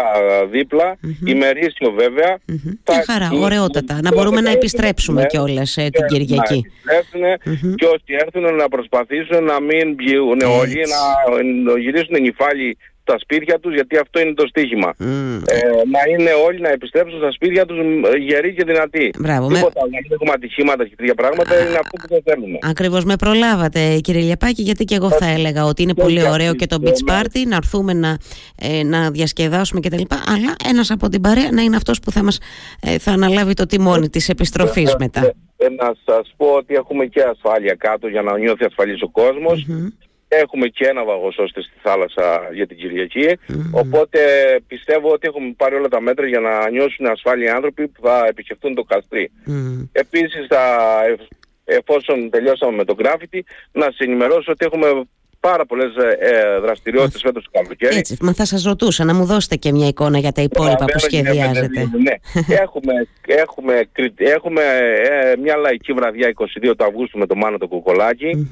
δίπλα, 0.49 0.95
mm-hmm. 0.95 1.27
ημερήσιο 1.27 1.91
βέβαια. 1.91 2.37
Mm-hmm. 2.37 2.71
Θα... 2.83 3.03
χαρά, 3.07 3.29
ωραιότατα. 3.33 3.99
Να 4.01 4.11
μπορούμε 4.13 4.41
να 4.41 4.51
επιστρέψουμε 4.51 5.21
ναι, 5.21 5.27
κιόλας 5.27 5.77
ε, 5.77 5.89
την 5.89 6.05
Κυριακή. 6.05 6.65
Να 6.83 6.93
επιστρέψουν 6.95 7.75
και 7.75 7.85
όσοι 7.85 8.03
έρθουν 8.07 8.55
να 8.55 8.67
προσπαθήσουν 8.67 9.43
να 9.43 9.61
μην 9.61 9.95
πιούν 9.95 10.41
όλοι, 10.41 10.79
να 10.87 11.77
γυρίσουν 11.79 12.21
νυφάλι 12.21 12.77
στα 13.01 13.19
σπίτια 13.19 13.59
τους 13.59 13.73
γιατί 13.73 13.97
αυτό 13.97 14.19
είναι 14.19 14.33
το 14.33 14.47
στίχημα. 14.47 14.93
Mm. 14.99 15.05
Ε, 15.45 15.59
να 15.95 16.01
είναι 16.11 16.31
όλοι 16.47 16.61
να 16.61 16.69
επιστρέψουν 16.69 17.17
στα 17.19 17.31
σπίτια 17.31 17.65
τους 17.65 17.77
γεροί 18.19 18.53
και 18.53 18.63
δυνατοί. 18.63 19.09
Μπράβο, 19.19 19.47
Τίποτα, 19.47 19.81
με... 19.83 19.89
δεν 19.91 20.11
έχουμε 20.11 20.31
ατυχήματα 20.35 20.87
και 20.87 20.95
τέτοια 20.95 21.15
πράγματα 21.15 21.59
είναι 21.59 21.79
αυτό 21.83 21.97
που 22.01 22.07
δεν 22.07 22.21
θέλουμε. 22.25 22.57
Ακριβώς 22.61 23.03
με 23.03 23.15
προλάβατε 23.15 23.99
κύριε 23.99 24.21
Λιαπάκη 24.21 24.61
γιατί 24.61 24.83
και 24.83 24.95
εγώ 24.95 25.09
θα 25.09 25.25
έλεγα 25.25 25.65
ότι 25.65 25.81
είναι 25.81 25.93
πολύ 25.93 26.27
ωραίο 26.27 26.55
και 26.55 26.65
το 26.65 26.77
beach 26.83 27.11
party 27.11 27.41
να 27.47 27.55
έρθουμε 27.55 27.93
να, 27.93 28.17
ε, 28.61 28.83
να 28.83 29.11
διασκεδάσουμε 29.11 29.79
κτλ. 29.79 30.03
Αλλά 30.09 30.55
ένας 30.69 30.91
από 30.91 31.09
την 31.09 31.21
παρέα 31.21 31.51
να 31.51 31.61
είναι 31.61 31.75
αυτός 31.75 31.99
που 31.99 32.11
θα, 32.11 32.23
μας, 32.23 32.39
ε, 32.81 32.97
θα 32.97 33.11
αναλάβει 33.11 33.53
το 33.53 33.65
τιμόνι 33.65 34.09
της 34.09 34.29
επιστροφής 34.29 34.95
μετά. 34.99 35.33
Ε, 35.57 35.69
να 35.69 35.95
σας 36.05 36.33
πω 36.37 36.45
ότι 36.45 36.73
έχουμε 36.73 37.05
και 37.05 37.21
ασφάλεια 37.21 37.75
κάτω 37.75 38.07
για 38.07 38.21
να 38.21 38.37
νιώθει 38.37 38.65
ασφαλής 38.65 39.01
ο 39.01 39.09
κόσμος. 39.09 39.67
Mm-hmm. 39.69 40.09
Έχουμε 40.33 40.67
και 40.67 40.85
ένα 40.85 41.03
βαγοσώστε 41.03 41.61
στη 41.61 41.73
θάλασσα 41.81 42.49
για 42.53 42.67
την 42.67 42.77
κυριακη 42.77 43.37
Οπότε 43.71 44.19
πιστεύω 44.67 45.11
ότι 45.11 45.27
έχουμε 45.27 45.53
πάρει 45.57 45.75
όλα 45.75 45.87
τα 45.87 46.01
μέτρα 46.01 46.27
για 46.27 46.39
να 46.39 46.69
νιώσουν 46.69 47.05
ασφάλειοι 47.05 47.49
άνθρωποι 47.49 47.87
που 47.87 48.01
θα 48.03 48.25
επισκεφτούν 48.29 48.75
το 48.75 48.83
καστρί. 48.83 49.31
Mm. 49.47 49.87
Επίσης, 49.91 50.45
θα, 50.49 50.63
εφόσον 51.65 52.29
τελειώσαμε 52.29 52.75
με 52.75 52.85
το 52.85 52.93
γκράφιτι, 52.93 53.45
να 53.71 53.83
σας 53.83 53.97
ενημερώσω 53.97 54.51
ότι 54.51 54.65
έχουμε 54.65 54.87
πάρα 55.39 55.65
πολλές 55.65 55.95
ε, 55.95 56.17
ε 56.19 56.59
δραστηριότητες 56.59 57.21
φέτος 57.21 57.43
το 57.43 57.59
καλοκαίρι. 57.59 57.95
Έτσι, 57.95 58.17
μα 58.21 58.33
θα 58.33 58.45
σας 58.45 58.63
ρωτούσα 58.63 59.03
να 59.03 59.13
μου 59.13 59.25
δώσετε 59.25 59.55
και 59.55 59.71
μια 59.71 59.87
εικόνα 59.87 60.17
για 60.17 60.31
τα 60.31 60.41
υπόλοιπα 60.41 60.85
που 60.85 60.99
σχεδιάζετε. 60.99 61.89
Ναι, 62.01 62.15
έχουμε, 62.65 62.93
έχουμε, 63.25 63.89
έχουμε 64.15 64.61
ε, 65.09 65.37
μια 65.41 65.55
λαϊκή 65.55 65.93
βραδιά 65.93 66.33
22 66.35 66.73
του 66.77 66.85
Αυγούστου 66.85 67.17
με 67.17 67.25
το 67.25 67.35
Μάνο 67.35 67.57
το 67.57 67.67
κουκολακι 67.67 68.47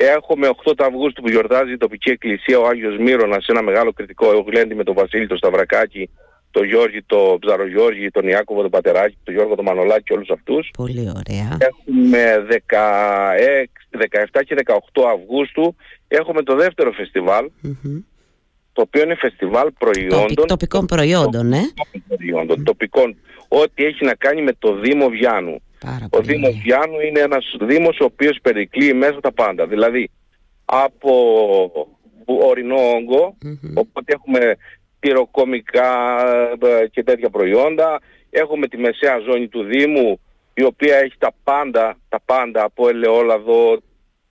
Έχουμε 0.00 0.48
8 0.48 0.72
του 0.76 0.84
Αυγούστου 0.84 1.22
που 1.22 1.28
γιορτάζει 1.28 1.72
η 1.72 1.76
τοπική 1.76 2.10
εκκλησία 2.10 2.58
ο 2.58 2.66
Άγιος 2.66 2.96
Μύρονας 2.98 3.44
σε 3.44 3.52
ένα 3.52 3.62
μεγάλο 3.62 3.92
κριτικό 3.92 4.44
γλέντι 4.46 4.74
με 4.74 4.84
τον 4.84 4.94
Βασίλη, 4.94 5.26
τον 5.26 5.36
Σταυρακάκη, 5.36 6.10
τον 6.50 6.64
Γιώργη, 6.64 7.02
τον 7.02 7.38
Ψαρογιώργη, 7.38 8.10
τον 8.10 8.28
Ιάκωβο, 8.28 8.60
τον 8.60 8.70
Πατεράκη, 8.70 9.16
τον 9.24 9.34
Γιώργο, 9.34 9.54
τον 9.54 9.64
Μανολάκη 9.64 10.02
και 10.02 10.12
όλους 10.12 10.30
αυτούς. 10.30 10.70
Πολύ 10.76 11.12
ωραία. 11.16 11.56
Έχουμε 11.60 12.46
16, 12.48 13.64
17 13.98 14.42
και 14.44 14.54
18 14.66 15.02
Αυγούστου 15.14 15.76
έχουμε 16.08 16.42
το 16.42 16.54
δεύτερο 16.54 16.92
το 18.72 18.84
οποίο 18.86 19.02
είναι 19.02 19.14
φεστιβάλ 19.14 19.68
προϊόντων. 19.78 20.46
τοπικών 20.46 20.86
προϊόντων, 20.86 21.52
ε. 21.52 21.60
Τοπικών 21.74 22.16
προϊόντων, 22.16 22.64
τοπικών. 22.64 23.16
Ό,τι 23.48 23.84
έχει 23.84 24.04
να 24.04 24.14
κάνει 24.14 24.42
με 24.42 24.52
το 24.58 24.74
Δήμο 24.74 25.08
Βιάνου. 25.08 25.62
Ο 26.10 26.20
Δήμος 26.20 26.60
Βιάνου 26.64 27.00
είναι 27.00 27.20
ένας 27.20 27.56
Δήμος 27.60 27.98
ο 28.00 28.04
οποίος 28.04 28.38
περικλεί 28.42 28.94
μέσα 28.94 29.20
τα 29.20 29.32
πάντα. 29.32 29.66
Δηλαδή 29.66 30.10
από 30.64 31.12
ορεινό 32.24 32.80
οπότε 33.74 34.12
έχουμε 34.14 34.56
πυροκομικά 35.00 36.18
ε, 36.62 36.86
και 36.88 37.02
τέτοια 37.02 37.30
προϊόντα. 37.30 38.00
Έχουμε 38.30 38.66
τη 38.66 38.76
μεσαία 38.76 39.18
ζώνη 39.18 39.48
του 39.48 39.62
Δήμου 39.62 40.20
η 40.54 40.62
οποία 40.62 40.96
έχει 40.96 41.14
τα 41.18 41.32
πάντα, 41.44 41.96
τα 42.08 42.20
πάντα 42.24 42.64
από 42.64 42.88
ελαιόλαδο, 42.88 43.82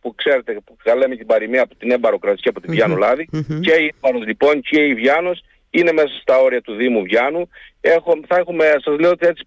που 0.01 0.16
ξέρετε 0.16 0.58
που 0.66 0.75
θα 0.84 0.96
λέμε 0.96 1.16
την 1.16 1.25
παροιμία 1.25 1.62
από 1.62 1.75
την 1.75 1.92
έμπαρο 1.92 2.20
κρασί 2.20 2.48
από 2.50 2.62
την 2.62 2.72
Βιάνου 2.74 2.98
Λάδη 2.98 3.30
και 3.62 3.74
η 3.74 3.86
Ιππανος 3.86 4.25
λοιπόν 4.25 4.62
και 4.62 4.82
η 4.82 4.94
Βιάνος 4.94 5.44
είναι 5.69 5.91
μέσα 5.91 6.13
στα 6.21 6.39
όρια 6.39 6.62
του 6.62 6.74
Δήμου 6.74 7.03
Βιάνου. 7.03 7.50
Έχω, 7.81 8.19
θα 8.27 8.38
έχουμε, 8.38 8.65
σας 8.83 9.00
λέω 9.00 9.13
έτσι 9.19 9.43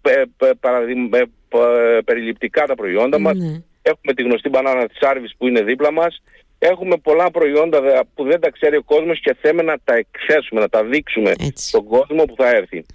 περιληπτικά 2.05 2.65
τα 2.65 2.75
προϊόντα 2.75 3.19
μας. 3.19 3.37
Ναι. 3.37 3.61
Έχουμε 3.81 4.13
τη 4.13 4.23
γνωστή 4.23 4.49
μπανάνα 4.49 4.87
της 4.87 5.01
Άρβης 5.01 5.33
που 5.37 5.47
είναι 5.47 5.61
δίπλα 5.61 5.91
μας. 5.91 6.21
Έχουμε 6.63 6.97
πολλά 6.97 7.31
προϊόντα 7.31 8.05
που 8.15 8.23
δεν 8.23 8.39
τα 8.39 8.49
ξέρει 8.51 8.75
ο 8.75 8.83
κόσμος 8.83 9.19
και 9.21 9.35
θέλουμε 9.41 9.63
να 9.63 9.77
τα 9.83 9.95
εκθέσουμε, 9.95 10.61
να 10.61 10.69
τα 10.69 10.83
δείξουμε 10.83 11.33
στον 11.53 11.83
κόσμο 11.83 12.23
που 12.23 12.35
θα 12.37 12.49
έρθει. 12.49 12.85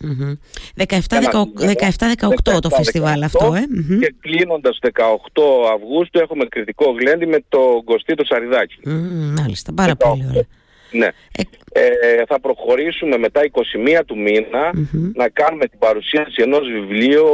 17-18 0.77 2.61
το 2.61 2.71
φεστιβάλ 2.71 3.23
αυτό, 3.23 3.55
ε. 3.55 3.61
Και 4.01 4.15
κλείνοντας 4.21 4.79
18 4.83 4.91
Αυγούστου 5.75 6.19
έχουμε 6.19 6.45
κριτικό 6.45 6.91
γλέντι 6.91 7.27
με 7.27 7.45
το 7.49 7.83
Κωστή 7.85 8.15
το 8.15 8.25
Σαριδάκι. 8.25 8.79
μάλιστα, 9.41 9.73
πάρα 9.73 9.97
πολύ 9.97 10.27
ωραία. 10.31 10.47
Ναι. 10.97 11.07
Ε... 11.07 11.43
Ε, 11.79 12.25
θα 12.27 12.41
προχωρήσουμε 12.41 13.19
μετά 13.19 13.41
21 13.53 14.01
του 14.07 14.19
μηνα 14.19 14.71
να 15.15 15.29
κάνουμε 15.29 15.67
την 15.67 15.79
παρουσίαση 15.79 16.43
ενός 16.43 16.69
βιβλίου 16.71 17.29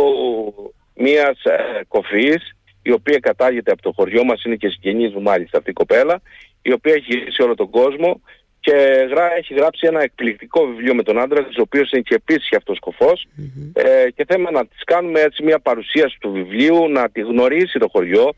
μιας 0.94 1.44
ε, 1.44 1.84
κοφής 1.88 2.56
η 2.82 2.92
οποία 2.92 3.18
κατάγεται 3.18 3.72
από 3.72 3.82
το 3.82 3.92
χωριό 3.92 4.24
μας, 4.24 4.44
είναι 4.44 4.56
και 4.56 4.68
συγγενής 4.68 5.14
μου 5.14 5.22
μάλιστα 5.22 5.58
αυτή 5.58 5.70
η 5.70 5.72
κοπέλα, 5.72 6.20
η 6.62 6.72
οποία 6.72 6.92
έχει 6.92 7.04
γυρίσει 7.08 7.42
όλο 7.42 7.54
τον 7.54 7.70
κόσμο 7.70 8.20
και 8.60 9.06
έχει 9.38 9.54
γράψει 9.54 9.86
ένα 9.86 10.02
εκπληκτικό 10.02 10.66
βιβλίο 10.66 10.94
με 10.94 11.02
τον 11.02 11.18
άντρα 11.18 11.44
της, 11.44 11.56
ο 11.56 11.60
οποίος 11.62 11.90
είναι 11.90 12.02
και 12.02 12.14
επίσης 12.14 12.52
αυτός 12.56 12.76
σκοφός 12.76 13.26
ε, 13.72 14.10
και 14.14 14.24
θέλουμε 14.28 14.50
να 14.50 14.66
της 14.66 14.84
κάνουμε 14.84 15.20
έτσι 15.20 15.42
μια 15.42 15.58
παρουσίαση 15.58 16.16
του 16.20 16.30
βιβλίου, 16.30 16.88
να 16.88 17.10
τη 17.10 17.20
γνωρίσει 17.20 17.78
το 17.78 17.88
χωριό, 17.88 18.32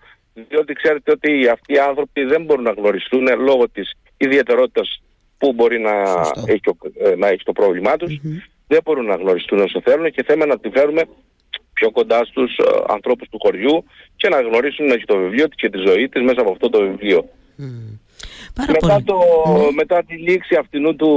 διότι 0.48 0.72
ξέρετε 0.72 1.10
ότι 1.10 1.48
αυτοί 1.48 1.72
οι 1.72 1.78
άνθρωποι 1.78 2.24
δεν 2.24 2.44
μπορούν 2.44 2.64
να 2.64 2.72
γνωριστούν 2.72 3.28
λόγω 3.38 3.68
της 3.68 3.92
ιδιαιτερότητας 4.16 5.02
που 5.44 5.52
μπορεί 5.52 5.78
να 5.80 5.94
έχει, 6.46 6.60
ε, 6.98 7.14
να 7.16 7.28
έχει 7.28 7.44
το 7.44 7.52
πρόβλημά 7.52 7.96
τους, 7.96 8.20
δεν 8.66 8.80
μπορούν 8.84 9.06
να 9.06 9.14
γνωριστούν 9.14 9.60
όσο 9.60 9.80
θέλουν 9.84 10.10
και 10.10 10.22
θέλουμε 10.22 10.44
να 10.44 10.58
τη 10.58 10.68
φέρουμε 10.68 11.02
πιο 11.72 11.90
κοντά 11.90 12.24
στους 12.24 12.56
ε, 12.56 12.62
ανθρώπους 12.88 13.28
του 13.28 13.38
χωριού 13.42 13.84
και 14.16 14.28
να 14.28 14.40
γνωρίσουν 14.40 14.88
και 14.88 15.04
το 15.06 15.16
βιβλίο 15.16 15.46
της 15.48 15.56
και 15.56 15.70
τη 15.70 15.78
ζωή 15.86 16.08
της 16.08 16.22
μέσα 16.22 16.40
από 16.40 16.50
αυτό 16.50 16.68
το 16.68 16.80
βιβλίο. 16.80 17.28
μετά, 18.66 19.02
το, 19.04 19.18
ναι. 19.46 19.72
μετά 19.74 20.04
τη 20.04 20.14
λήξη 20.16 20.54
αυτού 20.54 20.96
του, 20.96 21.12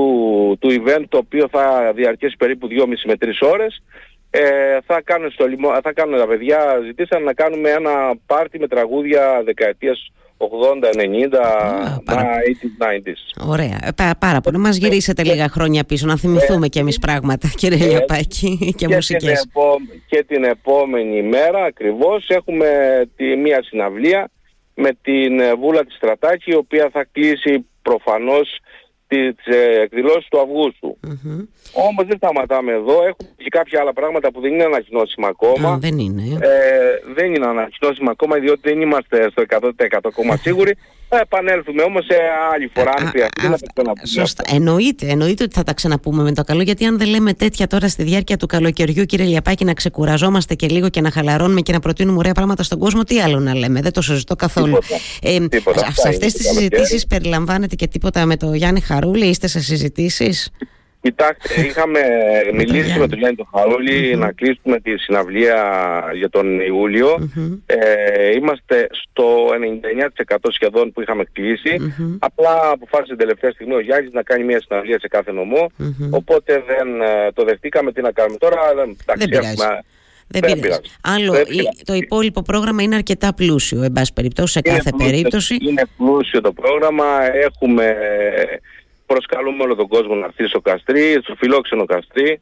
του 0.60 0.70
event 0.70 1.04
το 1.10 1.18
οποίο 1.18 1.48
θα 1.52 1.92
διαρκέσει 1.96 2.36
περίπου 2.38 2.68
2,5 2.68 2.86
με 3.06 3.14
3 3.20 3.28
ώρες 3.52 3.82
ε, 4.30 4.78
θα, 4.86 5.02
κάνουν 5.02 5.32
στο 5.32 5.46
λιμο, 5.48 5.70
θα 5.84 5.94
κάνουν 5.94 6.18
τα 6.20 6.28
παιδιά, 6.28 6.80
ζητήσαν 6.86 7.24
να 7.24 7.34
κάνουμε 7.34 7.70
ένα 7.70 8.16
πάρτι 8.26 8.60
με 8.60 8.68
τραγούδια 8.68 9.42
δεκαετίας 9.46 10.12
80, 10.38 10.92
90, 10.94 12.02
90s. 12.78 13.48
Ωραία. 13.48 13.80
Πά, 13.96 14.16
πάρα 14.20 14.42
πολύ. 14.42 14.58
Μας 14.58 14.78
γυρίσετε 14.78 15.24
λίγα 15.24 15.48
χρόνια 15.48 15.84
πίσω 15.84 16.06
να 16.06 16.18
θυμηθούμε 16.18 16.66
ε, 16.66 16.70
κι 16.70 16.80
εμείς 16.80 17.00
πράγματα, 17.00 17.48
κύριε 17.56 17.86
ε, 17.86 17.88
Λιαπάκη, 17.88 18.58
και, 18.58 18.72
και 18.72 18.88
μουσικές. 18.88 19.42
Την 19.42 19.52
και 20.08 20.24
την 20.24 20.44
επόμενη 20.44 21.22
μέρα 21.22 21.64
ακριβώς 21.64 22.28
έχουμε 22.30 22.68
τη, 23.16 23.36
μία 23.36 23.64
συναυλία 23.64 24.30
με 24.74 24.90
την 25.02 25.58
Βούλα 25.60 25.86
της 25.86 25.96
Στρατάκη, 25.96 26.52
η 26.52 26.56
οποία 26.56 26.90
θα 26.92 27.08
κλείσει 27.12 27.66
προφανώς 27.82 28.60
τις 29.08 29.46
ε, 29.46 29.82
εκδηλώσεις 29.82 30.28
του 30.28 30.40
Αυγούστου. 30.40 30.98
Mm-hmm. 31.08 31.48
Όμως 31.74 32.06
δεν 32.08 32.18
σταματάμε 32.18 32.72
εδώ, 32.72 32.94
έχουμε 32.94 33.30
και 33.38 33.50
κάποια 33.50 33.80
άλλα 33.82 33.94
πράγματα 33.94 34.32
που 34.32 34.42
δεν 34.42 34.54
είναι 34.54 34.64
ανακοινώσιμα 34.64 35.28
ακόμα. 35.28 35.78
δεν 35.78 35.98
είναι. 35.98 36.24
Ε, 36.42 37.14
δεν 37.14 37.34
είναι 37.34 37.46
ανακοινώσιμα 37.46 38.12
ακόμα 38.12 38.38
διότι 38.38 38.62
δεν 38.64 38.82
είμαστε 38.82 39.30
στο 39.30 39.44
100% 39.50 39.70
ακόμα 40.04 40.38
σίγουροι. 40.46 40.78
Θα 41.10 41.20
επανέλθουμε 41.20 41.84
όμως 41.84 42.06
σε 42.06 42.16
άλλη 42.54 42.72
φορά 42.74 42.92
αν 43.00 43.08
χρειαστεί 43.08 43.48
να 43.48 43.58
το 43.94 44.08
Σωστά. 44.08 44.44
Εννοείται, 44.48 45.08
εννοείται 45.08 45.44
ότι 45.44 45.54
θα 45.54 45.64
τα 45.64 45.74
ξαναπούμε 45.74 46.24
με 46.24 46.32
το 46.32 46.44
καλό 46.44 46.62
γιατί 46.62 46.86
αν 46.86 46.98
δεν 46.98 47.08
λέμε 47.08 47.34
τέτοια 47.34 47.68
τώρα 47.68 47.90
στη 47.90 48.04
διάρκεια 48.04 48.38
του 48.38 48.46
καλοκαιριού 48.46 49.06
κύριε 49.06 49.26
Λιαπάκη 49.26 49.66
να 49.66 49.74
ξεκουραζόμαστε 49.74 50.56
και 50.56 50.68
λίγο 50.68 50.90
και 50.90 51.02
να 51.02 51.12
χαλαρώνουμε 51.12 51.62
και 51.62 51.72
να 51.72 51.80
προτείνουμε 51.80 52.18
ωραία 52.18 52.34
πράγματα 52.34 52.64
στον 52.64 52.80
κόσμο 52.80 53.04
τι 53.04 53.22
άλλο 53.22 53.40
να 53.40 53.56
λέμε, 53.56 53.82
δεν 53.82 53.94
το 53.94 54.02
συζητώ 54.02 54.36
καθόλου. 54.36 54.66
Τίποτα. 54.66 54.96
Ε, 55.22 55.48
τίποτα. 55.48 55.92
Σε 55.92 56.08
αυτές 56.08 56.34
τις 56.34 56.48
συζητήσεις 56.48 57.08
περιλαμβάνεται 57.08 57.76
και 57.76 57.88
τίποτα 57.88 58.26
με 58.26 58.38
το 58.38 58.54
Γιάννη 58.54 58.80
Χαρούλη, 58.80 59.26
είστε 59.26 59.48
σε 59.48 59.60
συζητήσεις; 59.60 60.50
Κοιτάξτε, 61.08 61.62
είχαμε 61.62 62.00
μιλήσει 62.54 63.00
με 63.00 63.08
τον 63.08 63.18
Γιάννη 63.18 63.36
τον 63.36 63.48
χαρουλη 63.54 64.16
να 64.16 64.32
κλείσουμε 64.32 64.80
τη 64.80 64.98
συναυλία 64.98 65.60
για 66.14 66.30
τον 66.30 66.60
ιουλιο 66.60 67.30
Ε, 67.66 68.32
είμαστε 68.36 68.88
στο 68.92 69.48
99% 70.28 70.36
σχεδόν 70.50 70.92
που 70.92 71.02
είχαμε 71.02 71.24
Απλά 72.20 72.70
αποφάσισε 72.72 73.10
την 73.10 73.18
τελευταία 73.18 73.52
στιγμή 73.52 73.74
ο 73.74 73.80
Γιάννης 73.80 74.12
να 74.14 74.24
κάνει 74.24 74.44
μια 74.44 74.62
συναυλία 74.62 75.00
σε 75.00 75.08
κάθε 75.08 75.32
Οπότε 76.10 76.64
δεν 76.68 77.02
ε, 77.02 77.32
το 77.34 77.44
δεχτήκαμε. 77.44 77.92
Τι 77.92 78.02
να 78.02 78.12
κάνουμε 78.12 78.38
τώρα. 78.38 78.58
Εντάξει, 78.72 79.28
δεν 79.28 79.44
έχουμε, 79.44 79.84
δεν, 80.28 80.42
δεν 80.42 80.60
πειράζει. 80.60 80.82
Άλλο, 81.02 81.34
το 81.86 81.94
υπόλοιπο 81.94 82.42
πρόγραμμα 82.42 82.82
είναι 82.82 82.96
αρκετά 82.96 83.34
πλούσιο, 83.34 83.84
εν 83.84 83.92
πάση 83.92 84.14
περιπτώσει, 84.14 84.52
σε 84.52 84.62
κάθε 84.62 84.92
περίπτωση. 84.98 85.58
Είναι 85.62 85.84
πλούσιο 85.98 86.42
το 86.42 86.52
πρόγραμμα. 86.52 87.06
Έχουμε 87.34 87.96
προσκαλούμε 89.08 89.64
όλο 89.64 89.76
τον 89.76 89.88
κόσμο 89.88 90.16
να 90.16 90.26
έρθει 90.26 90.48
στο 90.48 90.62
Καστρί, 90.62 91.20
στο 91.24 91.36
φιλόξενο 91.36 91.86
Καστρί, 91.86 92.42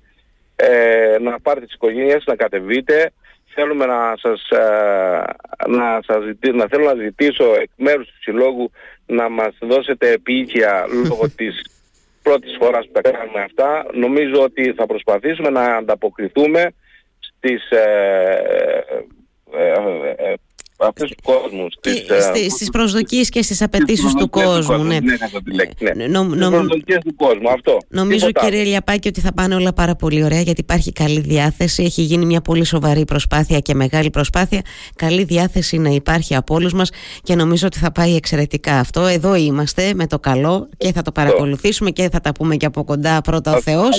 ε, 0.55 1.17
να 1.21 1.39
πάρετε 1.39 1.65
τις 1.65 1.75
οικογένειες, 1.75 2.23
να 2.25 2.35
κατεβείτε. 2.35 3.11
Θέλουμε 3.53 3.85
να 3.85 4.13
σας, 4.17 4.49
ε, 4.49 5.23
να 5.67 5.99
σας 6.05 6.23
ζητήσω, 6.23 6.55
να 6.55 6.67
θέλω 6.67 6.83
να 6.83 7.03
ζητήσω 7.03 7.43
εκ 7.43 7.69
μέρους 7.75 8.07
του 8.07 8.21
Συλλόγου 8.21 8.71
να 9.05 9.29
μας 9.29 9.55
δώσετε 9.61 10.11
επίοικια 10.11 10.85
λόγω 11.07 11.29
της 11.37 11.61
πρώτης 12.23 12.55
φοράς 12.59 12.85
που 12.85 12.91
τα 12.91 13.01
κάνουμε 13.01 13.41
αυτά. 13.41 13.85
Νομίζω 13.93 14.41
ότι 14.41 14.73
θα 14.73 14.85
προσπαθήσουμε 14.85 15.49
να 15.49 15.63
ανταποκριθούμε 15.75 16.71
στις 17.19 17.69
ε, 17.69 18.43
ε, 20.77 20.85
ε 20.85 20.87
αυτούς 20.87 21.09
του 21.09 21.23
κόσμου. 21.23 21.67
Στις, 21.77 22.09
ε, 22.43 22.49
στις 22.49 22.69
προσδοκίες 22.69 23.29
και 23.29 23.41
στις 23.41 23.61
απαιτήσεις 23.61 24.13
του 24.13 24.29
κόσμου. 24.29 24.83
Ναι, 24.83 24.97
ναι, 24.99 25.93
ναι. 25.95 26.07
Νο, 26.07 26.23
νο, 26.23 26.49
προσδοκίες 26.49 26.99
του 27.03 27.15
κόσμου, 27.15 27.49
αυτό. 27.49 27.77
Νομίζω 27.87 28.31
κύριε 28.31 28.63
Λιαπάκη 28.63 29.07
ότι 29.07 29.19
θα 29.19 29.33
πάνε 29.33 29.55
όλα 29.55 29.73
πάρα 29.73 29.95
πολύ 29.95 30.23
ωραία 30.23 30.41
γιατί 30.41 30.61
υπάρχει 30.61 30.91
καλή 30.91 31.19
διάθεση. 31.19 31.83
Έχει 31.83 32.01
γίνει 32.01 32.25
μια 32.25 32.41
πολύ 32.41 32.65
σοβαρή 32.65 33.05
προσπάθεια 33.05 33.59
και 33.59 33.73
μεγάλη 33.73 34.09
προσπάθεια. 34.09 34.61
Καλή 34.95 35.23
διάθεση 35.23 35.77
να 35.77 35.89
υπάρχει 35.89 36.35
από 36.35 36.53
όλους 36.55 36.73
μας 36.73 36.89
και 37.23 37.35
νομίζω 37.35 37.67
ότι 37.67 37.79
θα 37.79 37.91
πάει 37.91 38.15
εξαιρετικά 38.15 38.79
αυτό. 38.79 39.05
Εδώ 39.05 39.35
είμαστε 39.35 39.93
με 39.93 40.07
το 40.07 40.19
καλό 40.19 40.69
και 40.77 40.91
θα 40.91 41.01
το 41.01 41.11
παρακολουθήσουμε 41.11 41.91
και 41.91 42.09
θα 42.11 42.19
τα 42.19 42.31
πούμε 42.31 42.55
και 42.55 42.65
από 42.65 42.83
κοντά 42.83 43.21
πρώτα 43.21 43.55
ο 43.55 43.61
Θεός. 43.61 43.95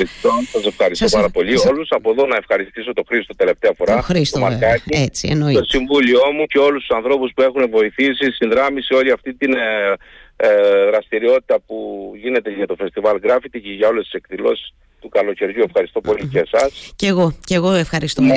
Σας 0.53 0.67
ευχαριστώ 0.67 1.07
πάρα 1.09 1.29
πολύ 1.31 1.59
όλους. 1.69 1.89
Από 1.91 2.11
εδώ 2.11 2.27
να 2.27 2.37
ευχαριστήσω 2.37 2.93
τον 2.93 3.05
Χρήστο 3.09 3.35
τελευταία 3.35 3.73
φορά. 3.77 3.97
Το 3.97 4.03
Χρήστο, 4.03 4.41
το 4.41 4.47
Έτσι, 4.87 5.29
εννοείται. 5.31 5.59
Το 5.59 5.65
συμβούλιο 5.65 6.21
μου 6.37 6.47
και 6.47 6.59
όλους 6.67 6.87
τους 6.87 6.97
ανθρώπους 6.97 7.33
που 7.35 7.43
έχουν 7.43 7.71
βοηθήσει, 7.71 8.33
συνδράμει 8.39 8.81
σε 8.83 8.95
όλη 8.95 9.11
αυτή 9.11 9.35
την 9.35 9.53
ε, 9.55 9.95
ε, 10.37 10.49
δραστηριότητα 10.91 11.57
που 11.67 11.77
γίνεται 12.23 12.51
για 12.51 12.67
το 12.67 12.75
φεστιβάλ 12.75 13.17
Graffiti 13.23 13.59
και 13.63 13.73
για 13.79 13.89
όλες 13.89 14.05
τις 14.05 14.13
εκδηλώσεις 14.13 14.75
του 15.01 15.09
καλοκαιριού. 15.09 15.63
Ευχαριστώ 15.67 16.01
πολύ 16.01 16.27
και 16.27 16.39
εσάς. 16.39 16.93
Και 16.97 17.07
εγώ, 17.07 17.35
και 17.45 17.55
εγώ 17.55 17.73
ευχαριστώ. 17.73 18.23
Ναι, 18.23 18.37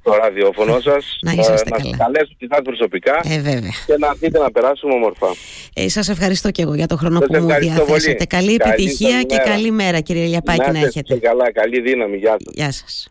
στο 0.00 0.12
ραδιόφωνο 0.22 0.80
σας. 0.80 1.18
να 1.22 1.32
είσαστε 1.32 1.70
να 1.70 1.76
καλά. 1.76 1.90
Να 1.90 1.96
καλέσω 1.96 2.32
και 2.38 2.46
εσάς 2.50 2.62
προσωπικά. 2.64 3.20
Ε, 3.24 3.40
βέβαια. 3.40 3.72
Και 3.86 3.96
να 3.98 4.14
δείτε 4.14 4.38
να 4.38 4.50
περάσουμε 4.50 4.94
όμορφα. 4.94 5.26
Ε, 5.74 5.88
σας 5.88 6.08
ευχαριστώ 6.08 6.50
και 6.50 6.62
εγώ 6.62 6.74
για 6.74 6.86
το 6.86 6.96
χρόνο 6.96 7.18
σας 7.18 7.28
που 7.28 7.44
μου 7.44 7.58
διαθέσατε. 7.58 8.24
Καλή 8.24 8.58
επιτυχία 8.60 9.10
καλή 9.10 9.26
και 9.26 9.36
καλή 9.36 9.70
μέρα 9.70 10.00
κύριε 10.00 10.26
Λιαπάκη 10.26 10.60
να, 10.60 10.72
να 10.72 10.78
έχετε. 10.78 11.16
Καλά, 11.16 11.52
καλή 11.52 11.80
δύναμη. 11.80 12.16
Γεια 12.16 12.36
σας. 12.40 12.52
Γεια 12.54 12.72
σας. 12.72 13.08